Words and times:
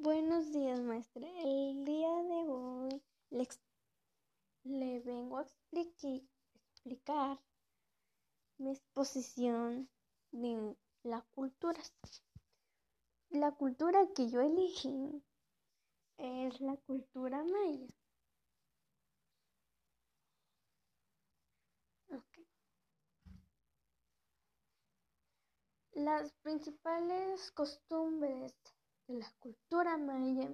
Buenos 0.00 0.52
días, 0.52 0.78
maestra. 0.78 1.26
El 1.42 1.84
día 1.84 2.22
de 2.22 2.48
hoy 2.48 3.02
le, 4.62 5.00
vengo 5.00 5.38
a 5.38 5.46
explicar 5.72 7.40
mi 8.58 8.70
exposición 8.70 9.90
de 10.30 10.76
la 11.02 11.22
cultura. 11.34 11.82
La 13.30 13.50
cultura 13.50 14.06
que 14.14 14.30
yo 14.30 14.40
elegí 14.40 15.20
es 16.16 16.60
la 16.60 16.76
cultura 16.76 17.42
maya. 17.42 17.88
Las 25.90 26.32
principales 26.34 27.50
costumbres 27.50 28.54
de 29.08 29.14
la 29.14 29.30
cultura 29.38 29.96
maya 29.96 30.50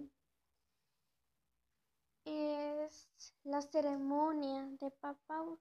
es 2.25 3.09
la 3.43 3.61
ceremonia 3.61 4.67
de 4.81 4.91
papau 4.93 5.59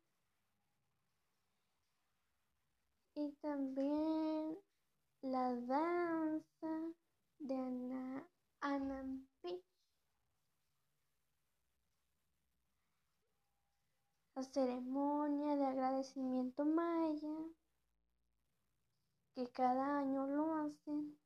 y 3.16 3.32
también 3.42 4.60
la 5.22 5.56
danza 5.56 6.94
de 7.40 7.56
Ana, 7.56 8.28
Anampi, 8.62 9.64
la 14.36 14.44
ceremonia 14.44 15.56
de 15.56 15.66
agradecimiento 15.66 16.64
maya, 16.64 17.38
que 19.34 19.48
cada 19.52 20.00
año 20.00 20.28
lo 20.28 20.54
hacen, 20.56 21.18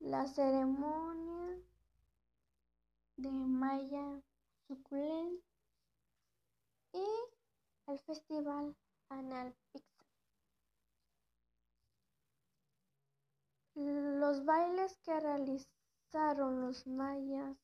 la 0.00 0.26
ceremonia 0.26 1.62
de 3.16 3.30
Maya 3.30 4.20
Suculent 4.66 5.40
y 6.92 7.06
el 7.86 7.98
festival 8.00 8.74
Analpix. 9.08 9.84
Los 13.74 14.44
bailes 14.44 14.96
que 14.98 15.20
realizaron 15.20 16.60
los 16.60 16.86
mayas 16.86 17.56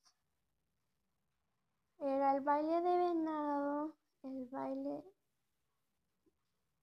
era 1.98 2.36
el 2.36 2.42
baile 2.42 2.80
de 2.80 2.98
venado, 2.98 3.96
el 4.22 4.46
baile 4.46 5.04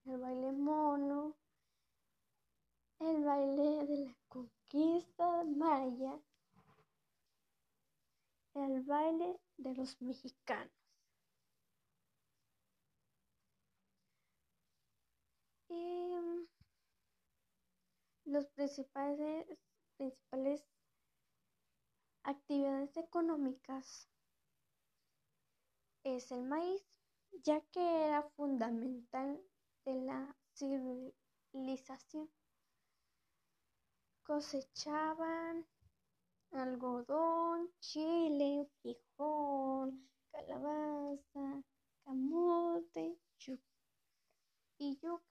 el 0.05 0.17
baile 0.17 0.51
mono, 0.51 1.33
el 2.99 3.23
baile 3.23 3.85
de 3.85 4.05
la 4.05 4.22
conquista 4.73 5.43
maya, 5.43 6.19
el 8.55 8.81
baile 8.81 9.39
de 9.57 9.75
los 9.75 10.01
mexicanos. 10.01 10.73
Y 15.69 16.15
los 18.25 18.47
principales, 18.47 19.45
principales 19.97 20.65
actividades 22.23 22.97
económicas 22.97 24.09
es 26.03 26.31
el 26.31 26.43
maíz, 26.43 26.83
ya 27.43 27.61
que 27.71 28.05
era 28.05 28.23
fundamental 28.35 29.39
de 29.85 29.93
la 30.01 30.35
civilización. 30.55 32.29
Cosechaban 34.27 35.65
algodón, 36.51 37.69
chile, 37.79 38.67
frijol, 38.81 39.91
calabaza, 40.31 41.63
camote 42.03 43.17
yu- 43.39 43.59
y 44.77 44.97
yuca. 45.01 45.23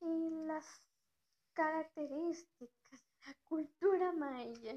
Y 0.00 0.30
las 0.46 0.82
características 1.54 2.70
de 2.90 3.26
la 3.26 3.34
cultura 3.48 4.12
maya 4.12 4.76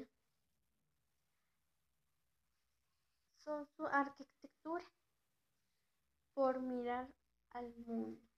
son 3.44 3.66
su 3.76 3.84
arquitectura 3.86 4.84
por 6.34 6.60
mirar 6.60 7.08
al 7.50 7.72
mundo. 7.86 8.29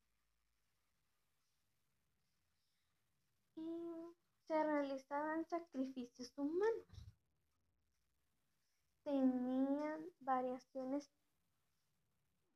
Se 4.46 4.64
realizaban 4.64 5.44
sacrificios 5.46 6.32
humanos. 6.36 6.86
Tenían 9.04 10.06
variaciones, 10.20 11.10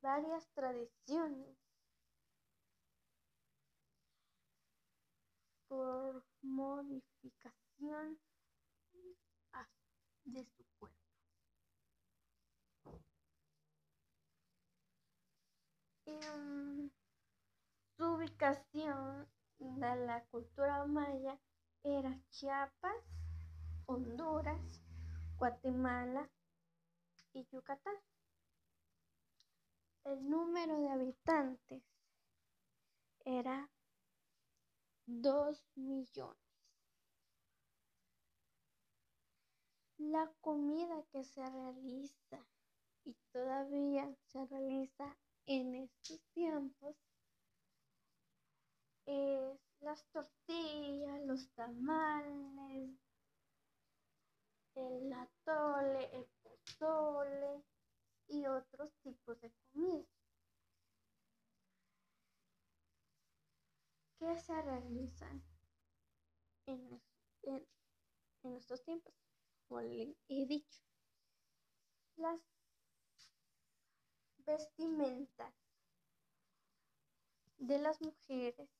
varias 0.00 0.49
tradiciones 0.53 1.56
por 5.69 6.25
modificación 6.43 8.19
de 10.27 10.45
su 10.45 10.65
cuerpo. 10.78 10.97
Mm, 16.06 16.89
su 17.97 18.05
ubicación 18.05 19.28
de 19.59 19.97
la 20.06 20.25
cultura 20.31 20.84
maya 20.87 21.39
era 21.83 22.19
Chiapas, 22.31 23.05
Honduras, 23.87 24.83
Guatemala 25.39 26.28
y 27.33 27.47
Yucatán. 27.53 27.97
El 30.05 30.28
número 30.28 30.81
de 30.81 30.89
habitantes 30.91 31.83
era 33.25 33.69
2 35.06 35.65
millones. 35.77 36.37
La 39.99 40.31
comida 40.41 41.03
que 41.11 41.25
se 41.25 41.41
realiza 41.49 42.47
y 43.05 43.15
todavía 43.33 44.15
se 44.27 44.45
realiza 44.47 45.16
en 45.47 45.75
estos 45.75 46.21
tiempos 46.34 46.97
es 49.06 49.59
las 49.81 50.05
tortillas, 50.12 51.21
los 51.27 51.49
tamales, 51.55 52.91
el 54.77 55.12
atole, 55.12 56.09
el 56.17 56.27
pozole 56.43 57.65
y 58.28 58.47
otros 58.47 58.93
tipos 59.03 59.41
de 59.41 59.53
comida 59.72 60.05
que 64.19 64.39
se 64.39 64.61
realizan 64.62 65.43
en, 66.66 67.00
en- 67.45 67.66
en 68.45 68.56
estos 68.56 68.83
tiempos, 68.84 69.15
como 69.69 69.81
le 69.81 70.16
he 70.28 70.47
dicho. 70.47 70.81
Las 72.16 72.41
vestimentas 74.47 75.55
de 77.59 77.78
las 77.78 78.00
mujeres 78.00 78.71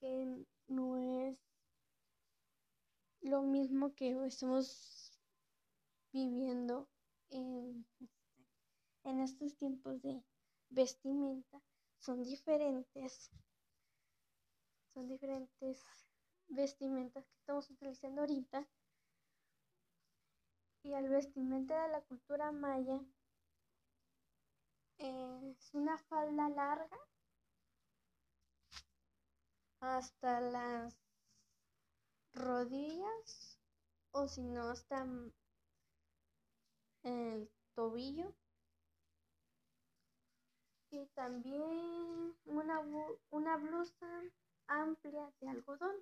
que 0.00 0.44
no 0.66 0.96
es 0.96 1.38
lo 3.20 3.42
mismo 3.42 3.94
que 3.94 4.16
estamos 4.26 5.12
viviendo 6.12 6.88
en, 7.28 7.86
en 9.04 9.20
estos 9.20 9.56
tiempos 9.56 10.00
de 10.02 10.24
vestimenta. 10.70 11.60
Son 12.00 12.22
diferentes 12.22 13.30
son 14.94 15.06
diferentes 15.06 15.84
vestimentas 16.48 17.24
que 17.26 17.36
estamos 17.38 17.70
utilizando 17.70 18.22
ahorita. 18.22 18.66
Y 20.82 20.94
el 20.94 21.08
vestimenta 21.08 21.82
de 21.82 21.92
la 21.92 22.00
cultura 22.02 22.50
maya 22.52 23.00
es 24.98 25.74
una 25.74 25.96
falda 25.98 26.48
larga 26.48 26.98
hasta 29.80 30.40
las 30.40 30.96
rodillas 32.34 33.58
o 34.12 34.28
si 34.28 34.42
no 34.42 34.70
hasta 34.70 35.06
el 37.02 37.50
tobillo 37.74 38.34
y 40.90 41.06
también 41.14 42.36
una, 42.44 42.80
una 43.30 43.56
blusa 43.56 44.06
amplia 44.66 45.32
de 45.40 45.48
algodón 45.48 45.96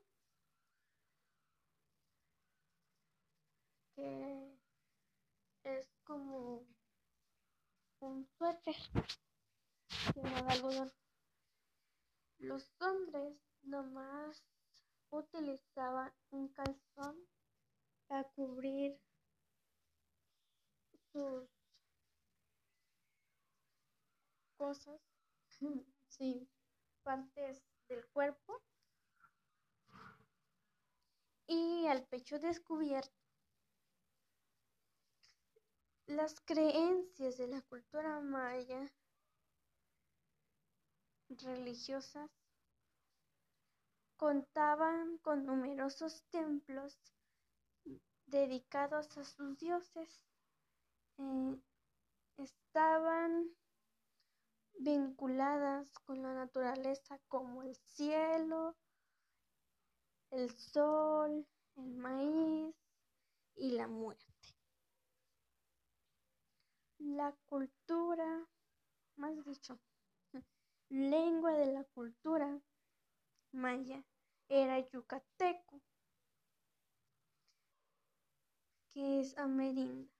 que 3.94 4.58
es 5.64 5.88
como 6.04 6.64
un 8.00 8.26
suéter 8.38 8.76
de 10.14 10.28
algodón. 10.28 10.92
Los 12.38 12.70
hombres 12.81 13.47
nomás 13.62 14.43
utilizaban 15.10 16.12
un 16.31 16.49
calzón 16.49 17.16
para 18.06 18.25
cubrir 18.25 18.99
sus 21.12 21.49
cosas, 24.56 25.00
sí, 26.08 26.49
partes 27.02 27.62
del 27.88 28.06
cuerpo 28.08 28.60
y 31.46 31.87
al 31.87 32.05
pecho 32.05 32.38
descubierto. 32.38 33.16
Las 36.06 36.40
creencias 36.40 37.37
de 37.37 37.49
la 37.49 37.62
cultura 37.62 38.20
maya 38.20 38.90
religiosas 41.28 42.31
contaban 44.19 45.17
con 45.19 45.47
numerosos 45.47 46.25
templos 46.31 46.99
dedicados 48.26 49.17
a 49.17 49.25
sus 49.25 49.56
dioses. 49.59 50.20
Eh, 51.19 51.56
estaban 52.37 53.49
vinculadas 54.81 55.97
con 56.00 56.23
la 56.23 56.35
naturaleza 56.35 57.19
como 57.29 57.62
el 57.62 57.76
cielo, 57.76 58.76
el 60.32 60.50
sol, 60.50 61.47
el 61.76 61.94
maíz 61.94 62.75
y 63.55 63.70
la 63.70 63.87
muerte. 63.87 64.25
La 66.99 67.32
cultura, 67.47 68.49
más 69.15 69.44
dicho, 69.44 69.79
lengua 70.88 71.53
de 71.53 71.73
la 71.73 71.85
cultura 71.85 72.61
maya 73.52 74.04
era 74.48 74.78
yucateco, 74.90 75.82
que 78.90 79.20
es 79.20 79.36
amerinda. 79.38 80.12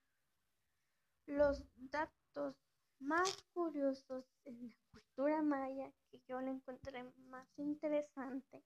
Los 1.25 1.63
datos 1.75 2.55
más 2.99 3.43
curiosos 3.53 4.25
en 4.45 4.69
la 4.69 4.75
cultura 4.91 5.41
maya 5.41 5.91
que 6.09 6.19
yo 6.27 6.41
le 6.41 6.51
encontré 6.51 7.03
más 7.29 7.47
interesante 7.57 8.63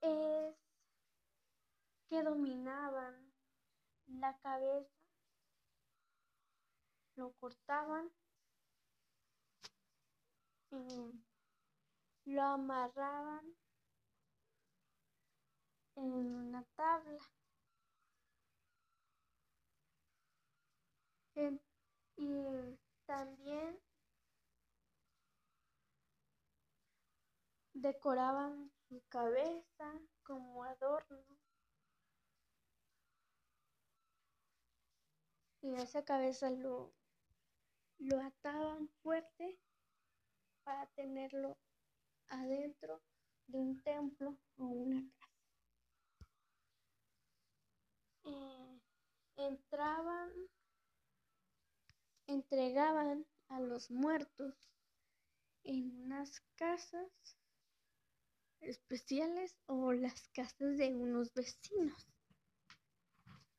es 0.00 0.54
que 2.08 2.22
dominaban 2.22 3.32
la 4.06 4.36
cabeza, 4.38 4.90
lo 7.16 7.32
cortaban 7.34 8.10
lo 12.24 12.42
amarraban 12.42 13.54
en 15.96 16.34
una 16.34 16.64
tabla. 16.76 17.18
y 22.16 22.78
también 23.06 23.80
decoraban 27.72 28.70
su 28.88 29.02
cabeza 29.08 30.00
como 30.22 30.64
adorno. 30.64 31.38
Y 35.62 35.74
esa 35.76 36.04
cabeza 36.04 36.50
lo, 36.50 36.92
lo 37.98 38.20
ataban 38.20 38.88
fuerte 39.02 39.58
para 40.64 40.86
tenerlo 40.88 41.56
adentro 42.30 43.00
de 43.46 43.58
un 43.58 43.82
templo 43.82 44.36
o 44.56 44.64
una 44.64 45.02
casa. 45.18 45.32
Eh, 48.24 48.80
entraban, 49.36 50.30
entregaban 52.26 53.26
a 53.48 53.60
los 53.60 53.90
muertos 53.90 54.54
en 55.64 56.02
unas 56.02 56.40
casas 56.56 57.10
especiales 58.60 59.56
o 59.66 59.92
las 59.92 60.28
casas 60.28 60.76
de 60.76 60.94
unos 60.94 61.32
vecinos. 61.34 62.06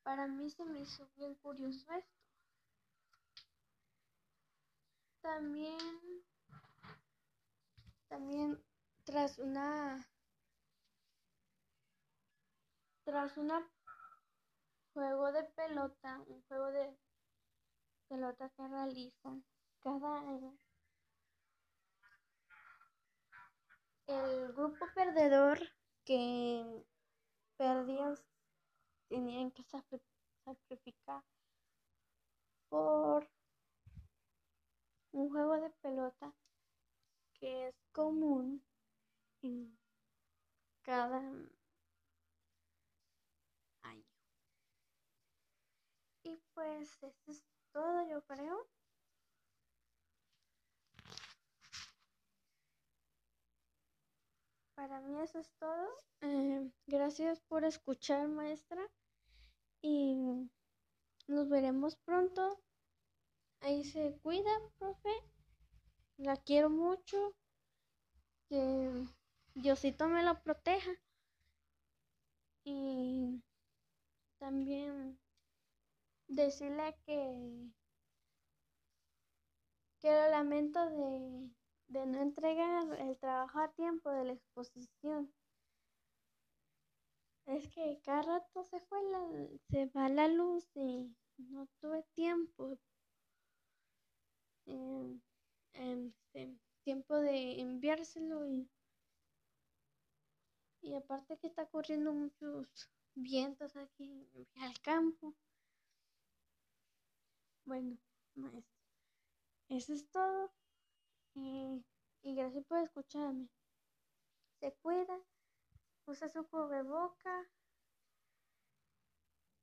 Para 0.03 0.27
mí 0.27 0.50
se 0.50 0.63
me 0.65 0.81
hizo 0.81 1.09
bien 1.15 1.35
curioso 1.35 1.85
esto. 1.94 2.21
También, 5.21 5.77
también 8.11 8.61
tras 9.05 9.39
una, 9.39 10.05
tras 13.05 13.37
una 13.37 13.65
juego 14.93 15.31
de 15.31 15.45
pelota, 15.45 16.19
un 16.27 16.41
juego 16.49 16.71
de 16.71 16.97
pelota 18.09 18.49
que 18.49 18.67
realizan 18.67 19.45
cada 19.79 20.19
año, 20.19 20.57
el 24.07 24.51
grupo 24.51 24.85
perdedor 24.93 25.59
que 26.03 26.83
perdían 27.55 28.17
tenían 29.07 29.51
que 29.51 29.63
sacrificar 30.43 31.23
por 32.67 33.29
un 35.13 35.29
juego 35.29 35.53
de 35.61 35.69
pelota 35.81 36.33
común 37.91 38.63
en 39.41 39.77
cada 40.81 41.19
año. 43.81 44.05
Y 46.23 46.38
pues 46.53 46.91
eso 47.03 47.13
es 47.27 47.43
todo, 47.71 48.07
yo 48.07 48.21
creo. 48.25 48.67
Para 54.75 54.99
mí 55.01 55.21
eso 55.21 55.39
es 55.39 55.51
todo. 55.59 55.88
Eh, 56.21 56.71
gracias 56.88 57.39
por 57.41 57.63
escuchar, 57.65 58.27
maestra. 58.27 58.81
Y 59.81 60.49
nos 61.27 61.49
veremos 61.49 61.95
pronto. 61.97 62.59
Ahí 63.59 63.83
se 63.83 64.17
cuida, 64.23 64.51
profe. 64.79 65.11
La 66.17 66.35
quiero 66.38 66.69
mucho. 66.69 67.35
Que 68.51 69.07
Diosito 69.56 70.07
me 70.07 70.24
lo 70.24 70.44
proteja. 70.44 70.92
Y 72.65 73.41
también 74.38 75.17
decirle 76.27 76.96
que 77.05 77.72
que 80.01 80.12
lo 80.12 80.29
lamento 80.29 80.89
de 80.89 81.51
de 81.91 82.05
no 82.05 82.22
entregar 82.22 83.00
el 83.00 83.17
trabajo 83.17 83.60
a 83.60 83.72
tiempo 83.74 84.10
de 84.12 84.24
la 84.24 84.34
exposición. 84.34 85.34
Es 87.46 87.67
que 87.70 88.00
cada 88.05 88.22
rato 88.22 88.63
se 88.63 88.79
fue 88.79 89.00
la, 89.12 89.48
se 89.70 89.86
va 89.88 90.08
la 90.08 90.27
luz 90.29 90.65
y 90.74 91.13
no 91.38 91.67
tuve 91.81 92.03
tiempo. 92.13 92.77
Eh, 94.65 95.20
tiempo 96.83 97.15
de 97.15 97.59
enviárselo 97.61 98.47
y, 98.47 98.69
y 100.81 100.95
aparte 100.95 101.38
que 101.38 101.47
está 101.47 101.65
corriendo 101.67 102.13
muchos 102.13 102.89
vientos 103.15 103.75
aquí 103.75 104.27
al 104.57 104.79
campo. 104.81 105.35
Bueno, 107.65 107.97
maestro, 108.35 108.81
eso 109.69 109.93
es 109.93 110.09
todo. 110.09 110.51
Y, 111.35 111.83
gracias 112.23 112.65
por 112.65 112.79
escucharme. 112.79 113.47
Se 114.59 114.73
cuida, 114.81 115.17
usa 116.05 116.29
su 116.29 116.43
boca 116.43 117.47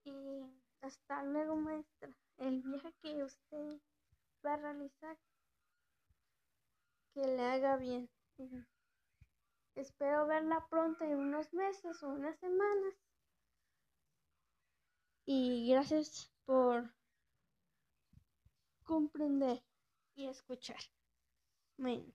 y 0.04 0.42
hasta 0.80 1.22
luego 1.24 1.56
maestra. 1.56 2.10
El 2.38 2.62
viaje 2.62 2.94
que 3.02 3.22
usted 3.22 3.80
va 4.44 4.54
a 4.54 4.56
realizar, 4.56 5.18
que 7.18 7.26
le 7.26 7.42
haga 7.42 7.76
bien. 7.76 8.08
Espero 9.74 10.26
verla 10.28 10.64
pronto 10.70 11.02
en 11.04 11.16
unos 11.16 11.52
meses 11.52 12.00
o 12.04 12.10
unas 12.10 12.38
semanas. 12.38 12.94
Y 15.26 15.68
gracias 15.68 16.30
por 16.44 16.94
comprender 18.84 19.60
y 20.14 20.28
escuchar. 20.28 20.80
Bueno, 21.76 22.06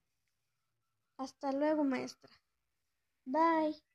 hasta 1.18 1.52
luego, 1.52 1.84
maestra. 1.84 2.32
Bye. 3.26 3.93